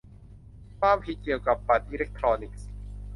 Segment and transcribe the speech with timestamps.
[0.79, 2.67] ความผิดเกี่ยวกับบัตรอิเล็กทรอนิกส์